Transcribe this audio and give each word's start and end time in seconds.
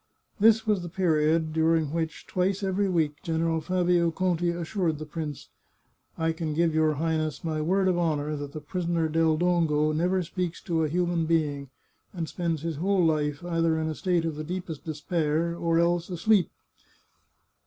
This 0.39 0.65
was 0.65 0.81
the 0.81 0.89
period 0.89 1.53
during 1.53 1.91
which, 1.93 2.25
twice 2.25 2.63
every 2.63 2.89
week, 2.89 3.21
General 3.21 3.61
Fabio 3.61 4.09
Conti 4.09 4.49
assured 4.49 4.97
the 4.97 5.05
prince:" 5.05 5.49
I 6.17 6.31
can 6.31 6.55
give 6.55 6.73
your 6.73 6.95
Highness 6.95 7.43
my 7.43 7.61
word 7.61 7.87
of 7.87 7.99
honour 7.99 8.35
that 8.35 8.51
the 8.53 8.61
prisoner 8.61 9.07
Del 9.07 9.37
Dongo 9.37 9.91
never 9.91 10.23
speaks 10.23 10.59
to 10.63 10.83
a 10.83 10.89
human 10.89 11.27
being, 11.27 11.69
and 12.13 12.27
spends 12.27 12.63
his 12.63 12.77
whole 12.77 13.05
life 13.05 13.45
either 13.45 13.77
in 13.77 13.87
a 13.89 13.93
state 13.93 14.25
of 14.25 14.37
the 14.37 14.43
deepest 14.43 14.83
despair 14.85 15.55
or 15.55 15.77
else 15.77 16.09
asleep." 16.09 16.49